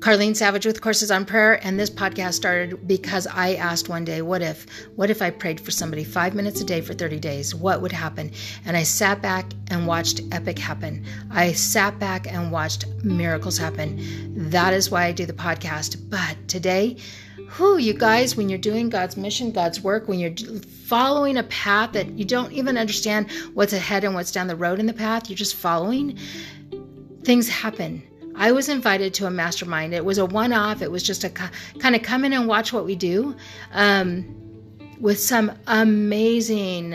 [0.00, 4.22] Carlene Savage with Courses on Prayer, and this podcast started because I asked one day,
[4.22, 4.64] "What if?
[4.96, 7.54] What if I prayed for somebody five minutes a day for 30 days?
[7.54, 8.30] What would happen?"
[8.64, 11.04] And I sat back and watched epic happen.
[11.30, 14.00] I sat back and watched miracles happen.
[14.48, 15.98] That is why I do the podcast.
[16.08, 16.96] But today,
[17.48, 20.34] who you guys, when you're doing God's mission, God's work, when you're
[20.86, 24.80] following a path that you don't even understand what's ahead and what's down the road
[24.80, 26.16] in the path, you're just following.
[27.22, 28.02] Things happen
[28.34, 29.94] I was invited to a mastermind.
[29.94, 32.72] It was a one off, it was just a kind of come in and watch
[32.72, 33.34] what we do
[33.72, 34.24] um,
[35.00, 36.94] with some amazing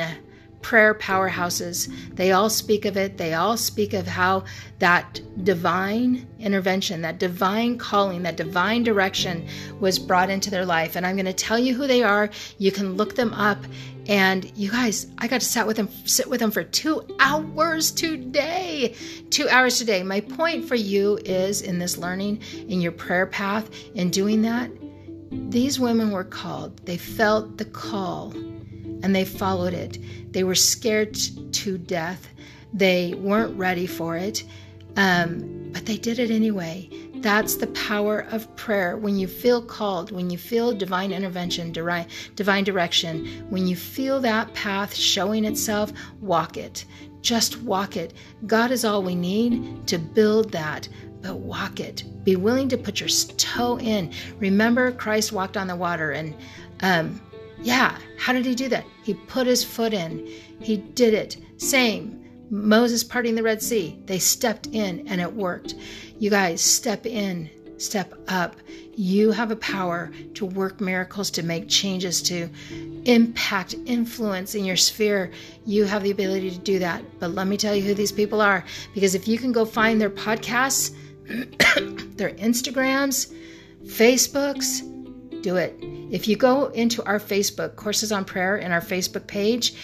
[0.66, 1.94] prayer powerhouses.
[2.16, 3.20] They all speak of it.
[3.20, 4.46] They all speak of how
[4.80, 9.48] that divine intervention, that divine calling, that divine direction
[9.80, 10.96] was brought into their life.
[10.96, 12.32] And I'm going to tell you who they are.
[12.58, 13.60] You can look them up.
[14.08, 17.92] And you guys, I got to sit with them, sit with them for two hours
[17.92, 18.96] today.
[19.30, 20.02] Two hours today.
[20.02, 24.72] My point for you is in this learning, in your prayer path, in doing that,
[25.30, 26.84] these women were called.
[26.88, 28.34] They felt the call
[29.06, 30.00] and they followed it.
[30.34, 32.28] They were scared to death.
[32.74, 34.44] They weren't ready for it,
[34.98, 36.90] um, but they did it anyway.
[37.18, 38.98] That's the power of prayer.
[38.98, 44.52] When you feel called, when you feel divine intervention, divine direction, when you feel that
[44.56, 46.86] path showing itself, walk it.
[47.22, 48.16] Just walk it.
[48.48, 50.90] God is all we need to build that
[51.22, 52.04] but walk it.
[52.24, 54.12] Be willing to put your toe in.
[54.40, 56.36] Remember, Christ walked on the water, and
[56.82, 57.20] um,
[57.62, 58.86] yeah, how did he do that?
[59.04, 60.28] He put his foot in.
[60.60, 61.38] He did it.
[61.58, 62.22] Same.
[62.50, 64.00] Moses parting the Red Sea.
[64.06, 65.76] They stepped in and it worked.
[66.20, 68.56] You guys, step in, step up.
[68.96, 72.50] You have a power to work miracles, to make changes, to
[73.06, 75.32] impact, influence in your sphere.
[75.66, 77.04] You have the ability to do that.
[77.20, 78.64] But let me tell you who these people are.
[78.94, 80.96] Because if you can go find their podcasts,
[82.16, 83.34] their Instagrams,
[83.84, 84.82] Facebooks,
[85.46, 85.78] do it.
[86.10, 89.76] If you go into our Facebook, Courses on Prayer, in our Facebook page,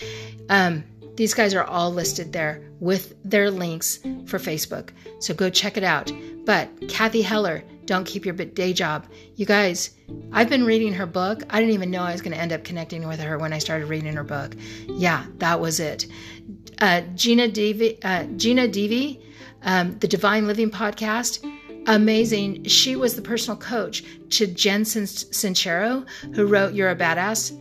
[0.49, 0.83] um,
[1.15, 4.89] these guys are all listed there with their links for Facebook.
[5.19, 6.11] So go check it out.
[6.45, 9.05] But Cathy Heller, don't keep your day job.
[9.35, 9.91] You guys,
[10.31, 11.43] I've been reading her book.
[11.51, 13.59] I didn't even know I was going to end up connecting with her when I
[13.59, 14.55] started reading her book.
[14.87, 16.07] Yeah, that was it.
[16.79, 19.21] Uh, Gina DeVee, uh, Gina DeVee,
[19.61, 21.45] um, the Divine Living podcast
[21.87, 22.63] amazing.
[22.65, 27.57] She was the personal coach to Jen Sincero, who wrote You're a Badass,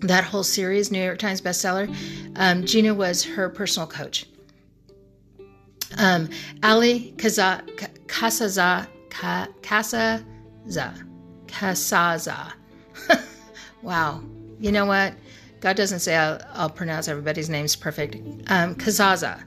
[0.00, 1.94] that whole series, New York Times bestseller.
[2.36, 4.26] Um, Gina was her personal coach.
[5.98, 6.28] Um,
[6.62, 7.62] Allie Kaza,
[8.06, 10.24] Kasaza, Kasaza,
[11.46, 12.52] Kasaza.
[13.82, 14.22] wow.
[14.58, 15.14] You know what?
[15.60, 18.16] God doesn't say I'll, I'll pronounce everybody's names perfect.
[18.48, 19.42] Um, Casazza.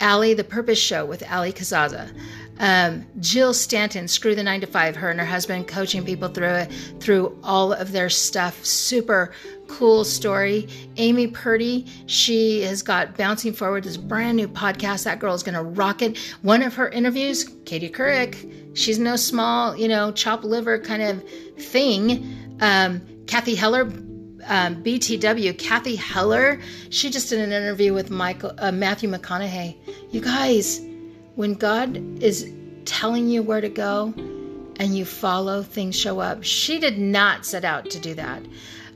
[0.00, 2.14] Allie, The Purpose Show with Allie Casazza.
[2.60, 6.48] Um, Jill Stanton, Screw the Nine to Five, her and her husband coaching people through
[6.48, 8.64] it, through all of their stuff.
[8.64, 9.32] Super
[9.68, 10.68] cool story.
[10.96, 15.04] Amy Purdy, she has got Bouncing Forward, this brand new podcast.
[15.04, 16.18] That girl is going to rock it.
[16.42, 21.22] One of her interviews, Katie Couric, she's no small, you know, chop liver kind of
[21.58, 22.56] thing.
[22.60, 23.82] Um, Cathy Heller,
[24.46, 29.76] um, BTW, Cathy Heller, she just did an interview with Michael uh, Matthew McConaughey.
[30.10, 30.80] You guys,
[31.38, 32.50] when God is
[32.84, 34.12] telling you where to go
[34.80, 36.42] and you follow, things show up.
[36.42, 38.42] She did not set out to do that.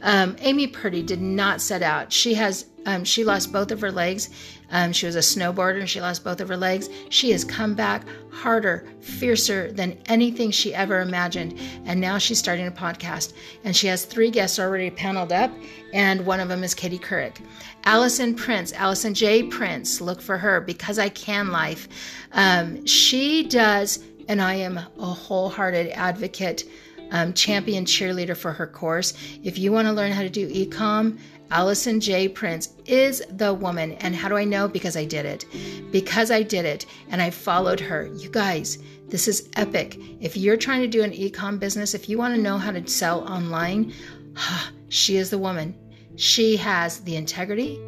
[0.02, 2.12] Um, Amy Purdy did not set out.
[2.12, 4.28] She has um, she lost both of her legs.
[4.72, 6.88] Um, she was a snowboarder and she lost both of her legs.
[7.10, 11.58] She has come back harder, fiercer than anything she ever imagined.
[11.84, 13.34] And now she's starting a podcast.
[13.64, 15.52] And she has three guests already paneled up,
[15.92, 17.36] and one of them is Katie Couric.
[17.84, 19.44] Alison Prince, Alison J.
[19.44, 21.88] Prince, look for her because I can life.
[22.32, 26.64] Um, she does, and I am a wholehearted advocate,
[27.12, 29.14] um, champion cheerleader for her course.
[29.44, 31.18] If you want to learn how to do ecom,
[31.52, 32.28] Alison J.
[32.28, 33.92] Prince is the woman.
[34.00, 34.66] And how do I know?
[34.66, 35.44] Because I did it.
[35.92, 38.06] Because I did it and I followed her.
[38.06, 38.78] You guys,
[39.08, 39.98] this is epic.
[40.20, 42.88] If you're trying to do an ecom business, if you want to know how to
[42.88, 43.92] sell online,
[44.88, 45.78] she is the woman.
[46.16, 47.78] She has the integrity.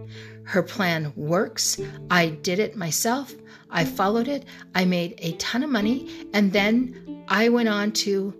[0.44, 1.80] Her plan works.
[2.10, 3.34] I did it myself.
[3.70, 4.44] I followed it.
[4.74, 6.10] I made a ton of money.
[6.34, 8.34] And then I went on to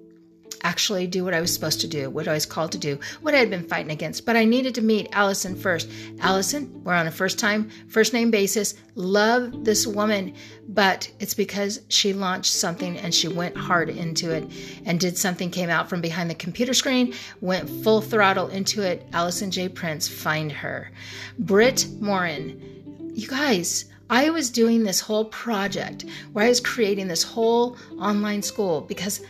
[0.64, 3.34] actually do what I was supposed to do, what I was called to do, what
[3.34, 4.26] I had been fighting against.
[4.26, 5.88] But I needed to meet Alison first.
[6.20, 8.74] Alison, we're on a first time, first name basis.
[8.96, 10.34] Love this woman,
[10.68, 14.50] but it's because she launched something and she went hard into it
[14.86, 19.06] and did something, came out from behind the computer screen, went full throttle into it.
[19.12, 19.68] Alison J.
[19.68, 20.90] Prince, find her.
[21.38, 27.22] Britt Morin, you guys, I was doing this whole project where I was creating this
[27.22, 29.20] whole online school because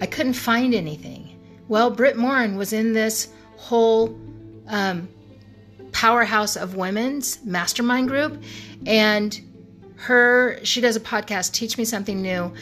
[0.00, 1.38] I couldn't find anything.
[1.68, 4.18] Well, Britt Morin was in this whole
[4.66, 5.08] um,
[5.92, 8.42] powerhouse of women's mastermind group,
[8.86, 9.40] and
[9.96, 12.52] her she does a podcast, Teach Me Something New.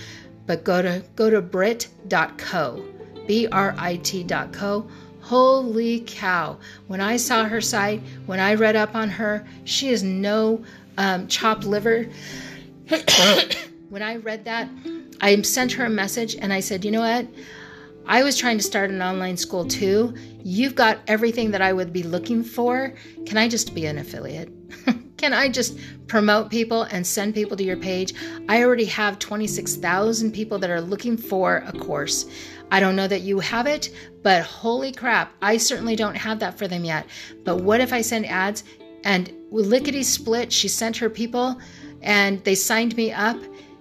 [0.46, 2.84] But go to go to Brit.co,
[3.26, 4.88] B R I T.co.
[5.20, 6.58] Holy cow!
[6.88, 10.64] When I saw her site, when I read up on her, she is no
[10.98, 12.08] um, chopped liver.
[13.88, 14.68] when I read that,
[15.22, 17.28] I sent her a message and I said, you know what?
[18.06, 20.14] I was trying to start an online school too.
[20.42, 22.94] You've got everything that I would be looking for.
[23.24, 24.52] Can I just be an affiliate?
[25.16, 25.78] Can I just
[26.08, 28.14] promote people and send people to your page?
[28.48, 32.26] I already have 26,000 people that are looking for a course.
[32.72, 36.58] I don't know that you have it, but holy crap, I certainly don't have that
[36.58, 37.06] for them yet.
[37.44, 38.64] But what if I send ads
[39.04, 41.60] and lickety split, she sent her people
[42.00, 43.38] and they signed me up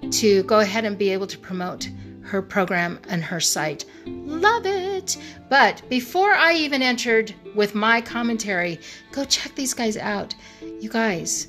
[0.09, 1.89] to go ahead and be able to promote
[2.23, 3.85] her program and her site.
[4.05, 5.17] Love it!
[5.49, 8.79] But before I even entered with my commentary,
[9.11, 10.33] go check these guys out.
[10.79, 11.47] You guys,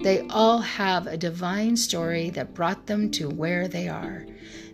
[0.00, 4.26] they all have a divine story that brought them to where they are.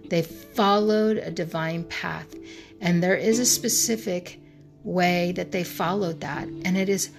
[0.09, 2.35] They followed a divine path,
[2.81, 4.41] and there is a specific
[4.83, 7.11] way that they followed that, and it is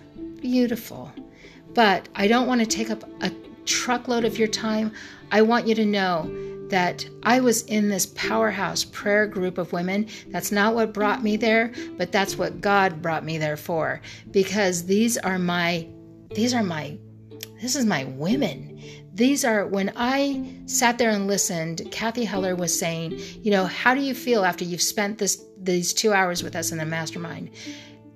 [0.42, 1.12] beautiful.
[1.74, 3.30] But I don't want to take up a
[3.66, 4.92] truckload of your time.
[5.32, 6.30] I want you to know
[6.70, 10.08] that I was in this powerhouse prayer group of women.
[10.30, 14.02] That's not what brought me there, but that's what God brought me there for
[14.32, 15.88] because these are my
[16.34, 16.98] these are my
[17.62, 18.82] this is my women.
[19.14, 23.94] These are when I sat there and listened, Cathy Heller was saying, you know, how
[23.94, 27.50] do you feel after you've spent this these 2 hours with us in the mastermind?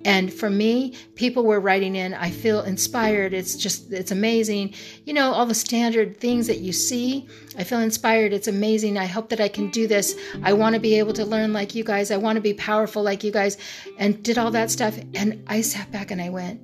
[0.04, 3.34] And for me, people were writing in, I feel inspired.
[3.34, 4.74] It's just, it's amazing.
[5.04, 7.28] You know, all the standard things that you see.
[7.58, 8.32] I feel inspired.
[8.32, 8.96] It's amazing.
[8.96, 10.18] I hope that I can do this.
[10.42, 12.10] I want to be able to learn like you guys.
[12.10, 13.58] I want to be powerful like you guys.
[13.98, 14.98] And did all that stuff.
[15.14, 16.60] And I sat back and I went,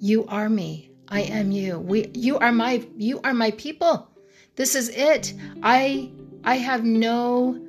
[0.00, 0.90] You are me.
[1.08, 1.78] I am you.
[1.78, 4.10] We, you are my, you are my people.
[4.56, 5.34] This is it.
[5.62, 6.10] I,
[6.44, 7.60] I have no,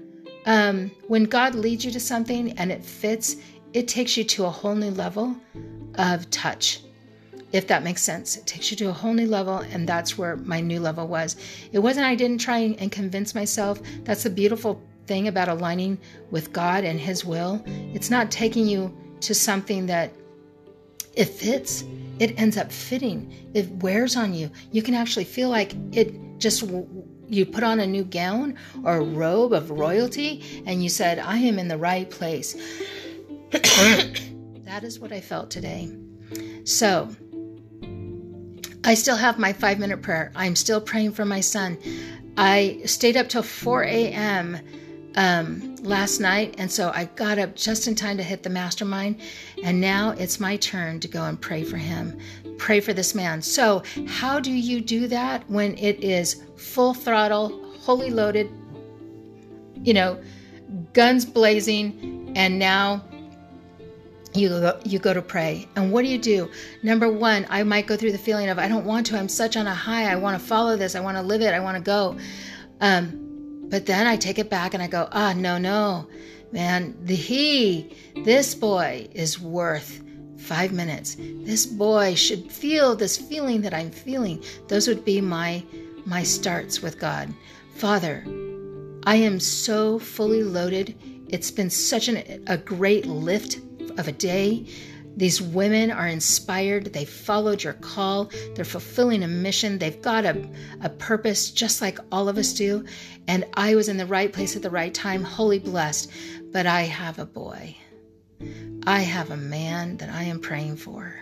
[0.46, 3.36] um, when God leads you to something and it fits,
[3.76, 5.36] it takes you to a whole new level
[5.96, 6.80] of touch.
[7.52, 10.38] If that makes sense, it takes you to a whole new level, and that's where
[10.38, 11.36] my new level was.
[11.74, 13.82] It wasn't, I didn't try and convince myself.
[14.06, 15.98] That's the beautiful thing about aligning
[16.32, 17.62] with God and His will.
[17.94, 20.14] It's not taking you to something that
[21.14, 21.84] it fits,
[22.20, 24.50] it ends up fitting, it wears on you.
[24.72, 26.64] You can actually feel like it just
[27.28, 31.38] you put on a new gown or a robe of royalty and you said, I
[31.38, 32.56] am in the right place.
[33.52, 35.92] that is what I felt today.
[36.64, 37.10] So,
[38.84, 40.32] I still have my five minute prayer.
[40.36, 41.78] I'm still praying for my son.
[42.38, 44.60] I stayed up till 4 a.m.
[45.16, 49.22] Um, last night, and so I got up just in time to hit the mastermind.
[49.64, 52.20] And now it's my turn to go and pray for him,
[52.58, 53.42] pray for this man.
[53.42, 58.50] So, how do you do that when it is full throttle, fully loaded,
[59.82, 60.22] you know,
[60.92, 63.02] guns blazing, and now
[64.36, 65.68] you go, you go to pray.
[65.76, 66.50] And what do you do?
[66.84, 69.18] Number one, I might go through the feeling of, I don't want to.
[69.18, 70.12] I'm such on a high.
[70.12, 70.96] I want to follow this.
[70.96, 71.54] I want to live it.
[71.54, 72.18] I want to go.
[72.82, 73.26] Um,
[73.70, 76.08] but then I take it back and I go, ah, no, no,
[76.52, 80.02] man, the he, this boy is worth
[80.38, 81.18] five minutes.
[81.20, 84.44] This boy should feel this feeling that I'm feeling.
[84.68, 85.64] Those would be my
[86.06, 87.34] my starts with God.
[87.76, 88.24] Father,
[89.06, 90.96] I am so fully loaded.
[91.30, 93.60] It's been such an, a great lift
[93.98, 94.66] of a day.
[95.18, 96.92] These women are inspired.
[96.92, 98.32] They followed your call.
[98.54, 99.78] They're fulfilling a mission.
[99.78, 100.50] They've got a,
[100.82, 102.84] a purpose just like all of us do.
[103.28, 106.12] And I was in the right place at the right time, wholly blessed.
[106.52, 107.78] But I have a boy.
[108.86, 111.16] I have a man that I am praying for.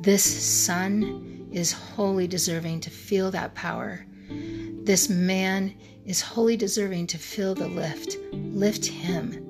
[0.00, 4.04] This son is wholly deserving to feel that power.
[4.28, 8.16] This man is wholly deserving to feel the lift.
[8.32, 9.45] Lift him.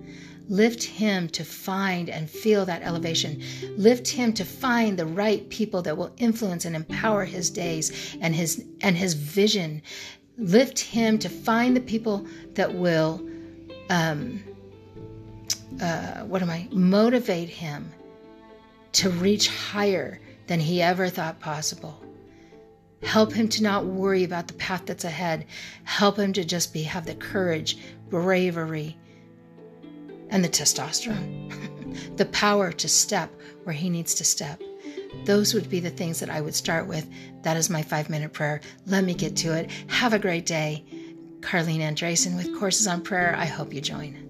[0.49, 3.43] Lift him to find and feel that elevation.
[3.77, 8.35] Lift him to find the right people that will influence and empower his days and
[8.35, 9.83] his and his vision.
[10.39, 13.27] Lift him to find the people that will
[13.91, 14.43] um,
[15.81, 16.69] uh, what am I?
[16.71, 17.93] Motivate him
[18.93, 22.03] to reach higher than he ever thought possible.
[23.03, 25.47] Help him to not worry about the path that's ahead.
[25.85, 28.97] Help him to just be have the courage, bravery,
[30.31, 33.31] and the testosterone, the power to step
[33.65, 34.63] where he needs to step.
[35.25, 37.09] Those would be the things that I would start with.
[37.43, 38.61] That is my five minute prayer.
[38.87, 39.71] Let me get to it.
[39.89, 40.85] Have a great day.
[41.41, 43.35] Carlene Andresen with Courses on Prayer.
[43.37, 44.26] I hope you join.